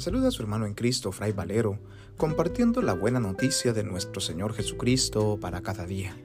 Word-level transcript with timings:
Saluda 0.00 0.30
su 0.30 0.40
hermano 0.40 0.64
en 0.64 0.72
Cristo, 0.72 1.12
Fray 1.12 1.32
Valero, 1.32 1.78
compartiendo 2.16 2.80
la 2.80 2.94
buena 2.94 3.20
noticia 3.20 3.74
de 3.74 3.84
nuestro 3.84 4.22
Señor 4.22 4.54
Jesucristo 4.54 5.36
para 5.38 5.60
cada 5.60 5.84
día. 5.84 6.16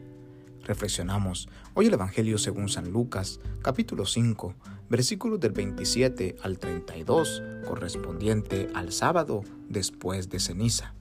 Reflexionamos 0.64 1.50
hoy 1.74 1.88
el 1.88 1.94
Evangelio 1.96 2.38
según 2.38 2.70
San 2.70 2.90
Lucas, 2.92 3.42
capítulo 3.62 4.06
5, 4.06 4.56
versículos 4.90 5.42
del 5.42 5.52
27 5.52 6.38
al 6.42 6.58
32, 6.58 7.44
correspondiente 7.68 8.70
al 8.74 8.94
sábado 8.94 9.44
después 9.68 10.30
de 10.30 10.40
ceniza. 10.40 10.94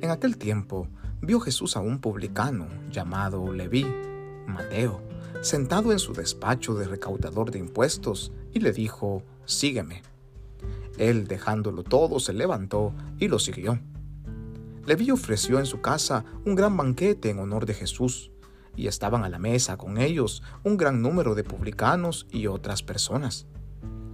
En 0.00 0.12
aquel 0.12 0.36
tiempo 0.36 0.86
vio 1.22 1.40
Jesús 1.40 1.76
a 1.76 1.80
un 1.80 1.98
publicano 1.98 2.68
llamado 2.92 3.52
Leví, 3.52 3.84
Mateo, 4.46 5.02
sentado 5.42 5.90
en 5.90 5.98
su 5.98 6.12
despacho 6.12 6.74
de 6.74 6.86
recaudador 6.86 7.50
de 7.50 7.58
impuestos, 7.58 8.30
y 8.52 8.60
le 8.60 8.70
dijo, 8.70 9.24
Sígueme. 9.44 10.13
Él, 10.98 11.26
dejándolo 11.26 11.82
todo, 11.82 12.20
se 12.20 12.32
levantó 12.32 12.92
y 13.18 13.28
lo 13.28 13.38
siguió. 13.38 13.80
Leví 14.86 15.10
ofreció 15.10 15.58
en 15.58 15.66
su 15.66 15.80
casa 15.80 16.24
un 16.44 16.54
gran 16.54 16.76
banquete 16.76 17.30
en 17.30 17.38
honor 17.38 17.66
de 17.66 17.74
Jesús, 17.74 18.30
y 18.76 18.88
estaban 18.88 19.24
a 19.24 19.28
la 19.28 19.38
mesa 19.38 19.76
con 19.76 19.98
ellos 19.98 20.42
un 20.64 20.76
gran 20.76 21.00
número 21.00 21.34
de 21.34 21.44
publicanos 21.44 22.26
y 22.30 22.48
otras 22.48 22.82
personas. 22.82 23.46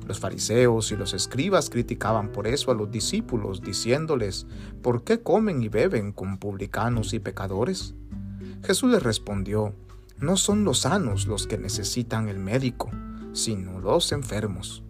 Los 0.06 0.18
fariseos 0.18 0.90
y 0.92 0.96
los 0.96 1.14
escribas 1.14 1.70
criticaban 1.70 2.32
por 2.32 2.46
eso 2.46 2.70
a 2.70 2.74
los 2.74 2.90
discípulos, 2.90 3.62
diciéndoles, 3.62 4.46
¿por 4.82 5.04
qué 5.04 5.22
comen 5.22 5.62
y 5.62 5.68
beben 5.68 6.12
con 6.12 6.38
publicanos 6.38 7.12
y 7.12 7.20
pecadores? 7.20 7.94
Jesús 8.64 8.90
les 8.90 9.02
respondió, 9.02 9.74
no 10.18 10.36
son 10.36 10.64
los 10.64 10.80
sanos 10.80 11.26
los 11.26 11.46
que 11.46 11.58
necesitan 11.58 12.28
el 12.28 12.38
médico, 12.38 12.90
sino 13.32 13.80
los 13.80 14.12
enfermos. 14.12 14.82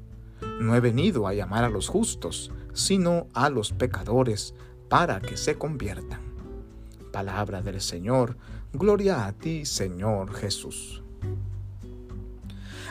No 0.60 0.74
he 0.74 0.80
venido 0.80 1.26
a 1.26 1.34
llamar 1.34 1.64
a 1.64 1.70
los 1.70 1.88
justos, 1.88 2.52
sino 2.72 3.28
a 3.34 3.50
los 3.50 3.72
pecadores, 3.72 4.54
para 4.88 5.20
que 5.20 5.36
se 5.36 5.56
conviertan. 5.56 6.20
Palabra 7.12 7.62
del 7.62 7.80
Señor, 7.80 8.36
gloria 8.72 9.26
a 9.26 9.32
ti, 9.32 9.64
Señor 9.64 10.34
Jesús. 10.34 11.02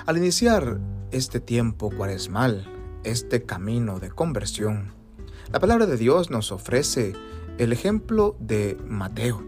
Al 0.05 0.17
iniciar 0.17 0.79
este 1.11 1.39
tiempo 1.39 1.91
cuaresmal, 1.91 2.65
este 3.03 3.43
camino 3.43 3.99
de 3.99 4.09
conversión, 4.09 4.93
la 5.51 5.59
palabra 5.59 5.85
de 5.85 5.97
Dios 5.97 6.29
nos 6.29 6.51
ofrece 6.51 7.13
el 7.57 7.73
ejemplo 7.73 8.35
de 8.39 8.77
Mateo, 8.87 9.43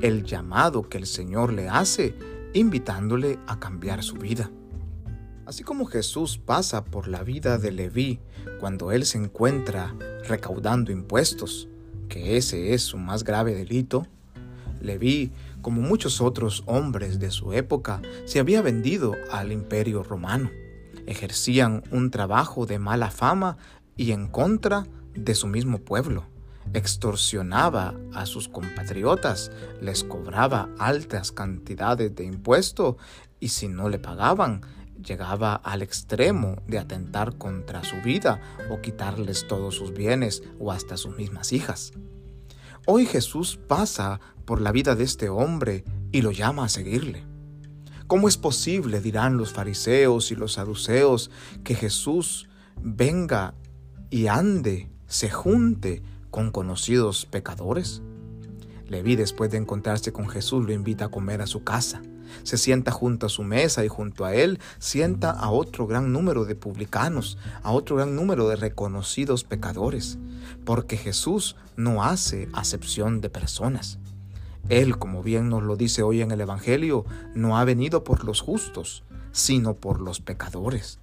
el 0.00 0.24
llamado 0.24 0.88
que 0.88 0.98
el 0.98 1.06
Señor 1.06 1.52
le 1.52 1.68
hace, 1.68 2.14
invitándole 2.52 3.38
a 3.46 3.60
cambiar 3.60 4.02
su 4.02 4.16
vida. 4.16 4.50
Así 5.46 5.62
como 5.62 5.84
Jesús 5.84 6.38
pasa 6.38 6.84
por 6.84 7.06
la 7.06 7.22
vida 7.22 7.58
de 7.58 7.70
Leví 7.70 8.20
cuando 8.60 8.92
él 8.92 9.04
se 9.04 9.18
encuentra 9.18 9.94
recaudando 10.26 10.90
impuestos, 10.90 11.68
que 12.08 12.36
ese 12.36 12.72
es 12.72 12.82
su 12.82 12.96
más 12.96 13.24
grave 13.24 13.54
delito, 13.54 14.06
Leví, 14.80 15.32
como 15.62 15.80
muchos 15.80 16.20
otros 16.20 16.62
hombres 16.66 17.18
de 17.18 17.30
su 17.30 17.52
época, 17.52 18.02
se 18.26 18.38
había 18.38 18.62
vendido 18.62 19.14
al 19.30 19.50
imperio 19.52 20.02
romano. 20.02 20.50
Ejercían 21.06 21.82
un 21.90 22.10
trabajo 22.10 22.66
de 22.66 22.78
mala 22.78 23.10
fama 23.10 23.56
y 23.96 24.12
en 24.12 24.28
contra 24.28 24.86
de 25.14 25.34
su 25.34 25.46
mismo 25.46 25.78
pueblo. 25.78 26.26
Extorsionaba 26.72 27.94
a 28.14 28.26
sus 28.26 28.48
compatriotas, 28.48 29.50
les 29.80 30.04
cobraba 30.04 30.68
altas 30.78 31.32
cantidades 31.32 32.14
de 32.14 32.24
impuesto 32.24 32.96
y 33.40 33.48
si 33.48 33.68
no 33.68 33.88
le 33.88 33.98
pagaban, 33.98 34.62
llegaba 35.04 35.54
al 35.54 35.82
extremo 35.82 36.56
de 36.66 36.78
atentar 36.78 37.36
contra 37.36 37.84
su 37.84 37.96
vida 37.96 38.40
o 38.70 38.80
quitarles 38.80 39.46
todos 39.46 39.76
sus 39.76 39.92
bienes 39.92 40.42
o 40.58 40.72
hasta 40.72 40.96
sus 40.96 41.16
mismas 41.16 41.52
hijas. 41.52 41.92
Hoy 42.86 43.06
Jesús 43.06 43.58
pasa 43.68 44.20
por 44.44 44.60
la 44.60 44.72
vida 44.72 44.94
de 44.94 45.04
este 45.04 45.28
hombre 45.28 45.84
y 46.12 46.22
lo 46.22 46.32
llama 46.32 46.64
a 46.64 46.68
seguirle. 46.68 47.24
¿Cómo 48.06 48.28
es 48.28 48.36
posible, 48.36 49.00
dirán 49.00 49.38
los 49.38 49.52
fariseos 49.52 50.30
y 50.30 50.34
los 50.34 50.54
saduceos, 50.54 51.30
que 51.64 51.74
Jesús 51.74 52.48
venga 52.76 53.54
y 54.10 54.26
ande, 54.26 54.90
se 55.06 55.30
junte 55.30 56.02
con 56.30 56.50
conocidos 56.50 57.24
pecadores? 57.24 58.02
Leví, 58.88 59.16
después 59.16 59.50
de 59.50 59.58
encontrarse 59.58 60.12
con 60.12 60.28
Jesús, 60.28 60.64
lo 60.64 60.72
invita 60.72 61.06
a 61.06 61.10
comer 61.10 61.40
a 61.40 61.46
su 61.46 61.64
casa. 61.64 62.02
Se 62.42 62.58
sienta 62.58 62.90
junto 62.90 63.26
a 63.26 63.28
su 63.28 63.42
mesa 63.42 63.84
y 63.84 63.88
junto 63.88 64.24
a 64.24 64.34
él 64.34 64.58
sienta 64.78 65.30
a 65.30 65.50
otro 65.50 65.86
gran 65.86 66.12
número 66.12 66.44
de 66.44 66.54
publicanos, 66.54 67.38
a 67.62 67.72
otro 67.72 67.96
gran 67.96 68.16
número 68.16 68.48
de 68.48 68.56
reconocidos 68.56 69.44
pecadores, 69.44 70.18
porque 70.64 70.96
Jesús 70.96 71.56
no 71.76 72.02
hace 72.02 72.48
acepción 72.52 73.20
de 73.20 73.30
personas. 73.30 73.98
Él, 74.68 74.98
como 74.98 75.22
bien 75.22 75.48
nos 75.48 75.62
lo 75.62 75.76
dice 75.76 76.02
hoy 76.02 76.22
en 76.22 76.30
el 76.30 76.40
Evangelio, 76.40 77.04
no 77.34 77.58
ha 77.58 77.64
venido 77.64 78.02
por 78.04 78.24
los 78.24 78.40
justos, 78.40 79.04
sino 79.32 79.74
por 79.74 80.00
los 80.00 80.20
pecadores 80.20 80.98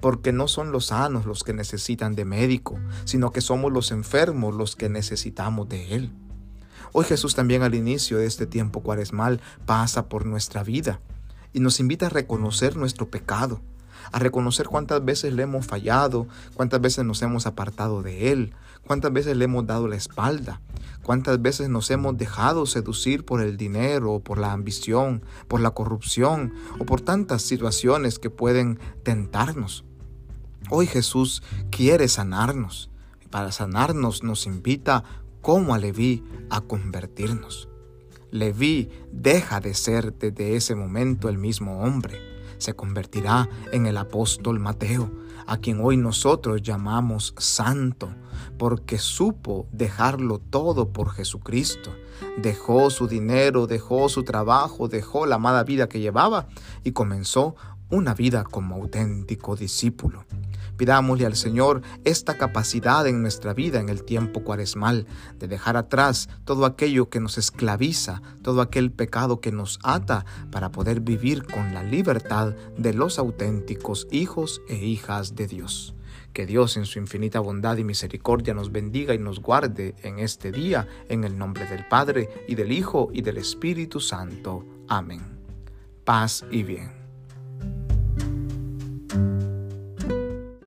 porque 0.00 0.32
no 0.32 0.48
son 0.48 0.72
los 0.72 0.86
sanos 0.86 1.26
los 1.26 1.44
que 1.44 1.52
necesitan 1.52 2.14
de 2.14 2.24
médico, 2.24 2.78
sino 3.04 3.32
que 3.32 3.42
somos 3.42 3.70
los 3.70 3.90
enfermos 3.90 4.54
los 4.54 4.74
que 4.74 4.88
necesitamos 4.88 5.68
de 5.68 5.94
Él. 5.94 6.10
Hoy 6.92 7.04
Jesús 7.04 7.36
también 7.36 7.62
al 7.62 7.74
inicio 7.74 8.18
de 8.18 8.26
este 8.26 8.46
tiempo 8.46 8.80
cuaresmal 8.80 9.40
pasa 9.64 10.08
por 10.08 10.26
nuestra 10.26 10.64
vida 10.64 11.00
y 11.52 11.60
nos 11.60 11.78
invita 11.78 12.06
a 12.06 12.10
reconocer 12.10 12.76
nuestro 12.76 13.10
pecado, 13.10 13.60
a 14.10 14.18
reconocer 14.18 14.66
cuántas 14.66 15.04
veces 15.04 15.32
le 15.32 15.44
hemos 15.44 15.66
fallado, 15.66 16.26
cuántas 16.54 16.80
veces 16.80 17.04
nos 17.04 17.22
hemos 17.22 17.46
apartado 17.46 18.02
de 18.02 18.32
Él, 18.32 18.54
cuántas 18.84 19.12
veces 19.12 19.36
le 19.36 19.44
hemos 19.44 19.66
dado 19.66 19.86
la 19.86 19.94
espalda, 19.94 20.60
cuántas 21.04 21.40
veces 21.40 21.68
nos 21.68 21.90
hemos 21.92 22.16
dejado 22.16 22.66
seducir 22.66 23.24
por 23.24 23.40
el 23.40 23.56
dinero, 23.56 24.18
por 24.18 24.38
la 24.38 24.52
ambición, 24.52 25.22
por 25.46 25.60
la 25.60 25.70
corrupción 25.70 26.54
o 26.80 26.86
por 26.86 27.00
tantas 27.00 27.42
situaciones 27.42 28.18
que 28.18 28.30
pueden 28.30 28.80
tentarnos. 29.04 29.84
Hoy 30.70 30.86
Jesús 30.86 31.42
quiere 31.70 32.08
sanarnos. 32.08 32.90
Para 33.30 33.52
sanarnos 33.52 34.24
nos 34.24 34.46
invita 34.46 35.04
como 35.40 35.74
a 35.74 35.78
Leví 35.78 36.24
a 36.50 36.60
convertirnos. 36.60 37.68
Leví 38.30 38.90
deja 39.12 39.60
de 39.60 39.74
ser 39.74 40.14
desde 40.14 40.56
ese 40.56 40.74
momento 40.74 41.28
el 41.28 41.38
mismo 41.38 41.80
hombre. 41.82 42.18
Se 42.58 42.74
convertirá 42.74 43.48
en 43.72 43.86
el 43.86 43.96
apóstol 43.96 44.60
Mateo, 44.60 45.10
a 45.46 45.56
quien 45.56 45.80
hoy 45.80 45.96
nosotros 45.96 46.62
llamamos 46.62 47.34
santo, 47.38 48.14
porque 48.58 48.98
supo 48.98 49.66
dejarlo 49.72 50.38
todo 50.38 50.92
por 50.92 51.10
Jesucristo. 51.10 51.90
Dejó 52.36 52.90
su 52.90 53.08
dinero, 53.08 53.66
dejó 53.66 54.08
su 54.08 54.22
trabajo, 54.22 54.88
dejó 54.88 55.26
la 55.26 55.36
amada 55.36 55.64
vida 55.64 55.88
que 55.88 56.00
llevaba 56.00 56.46
y 56.84 56.92
comenzó 56.92 57.56
una 57.88 58.14
vida 58.14 58.44
como 58.44 58.76
auténtico 58.76 59.56
discípulo. 59.56 60.24
Pidámosle 60.80 61.26
al 61.26 61.36
Señor 61.36 61.82
esta 62.06 62.38
capacidad 62.38 63.06
en 63.06 63.20
nuestra 63.20 63.52
vida 63.52 63.80
en 63.80 63.90
el 63.90 64.02
tiempo 64.02 64.42
cuaresmal, 64.42 65.06
de 65.38 65.46
dejar 65.46 65.76
atrás 65.76 66.30
todo 66.46 66.64
aquello 66.64 67.10
que 67.10 67.20
nos 67.20 67.36
esclaviza, 67.36 68.22
todo 68.40 68.62
aquel 68.62 68.90
pecado 68.90 69.42
que 69.42 69.52
nos 69.52 69.78
ata, 69.82 70.24
para 70.50 70.72
poder 70.72 71.00
vivir 71.00 71.44
con 71.44 71.74
la 71.74 71.82
libertad 71.82 72.54
de 72.78 72.94
los 72.94 73.18
auténticos 73.18 74.08
hijos 74.10 74.62
e 74.70 74.76
hijas 74.76 75.34
de 75.34 75.48
Dios. 75.48 75.94
Que 76.32 76.46
Dios 76.46 76.78
en 76.78 76.86
su 76.86 76.98
infinita 76.98 77.40
bondad 77.40 77.76
y 77.76 77.84
misericordia 77.84 78.54
nos 78.54 78.72
bendiga 78.72 79.12
y 79.12 79.18
nos 79.18 79.40
guarde 79.40 79.94
en 80.02 80.18
este 80.18 80.50
día, 80.50 80.88
en 81.10 81.24
el 81.24 81.36
nombre 81.36 81.66
del 81.66 81.86
Padre, 81.88 82.30
y 82.48 82.54
del 82.54 82.72
Hijo, 82.72 83.10
y 83.12 83.20
del 83.20 83.36
Espíritu 83.36 84.00
Santo. 84.00 84.64
Amén. 84.88 85.20
Paz 86.06 86.42
y 86.50 86.62
bien. 86.62 86.99